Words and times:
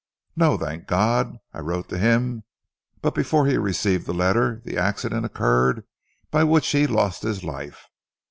"No, 0.35 0.57
thank 0.57 0.87
God! 0.87 1.37
I 1.53 1.59
wrote 1.59 1.87
to 1.89 1.99
him, 1.99 2.43
but 3.03 3.13
before 3.13 3.45
he 3.45 3.57
received 3.57 4.07
the 4.07 4.15
letter 4.15 4.59
the 4.65 4.75
accident 4.75 5.27
occurred 5.27 5.83
by 6.31 6.43
which 6.43 6.67
he 6.69 6.87
lost 6.87 7.21
his 7.21 7.43
life. 7.43 7.85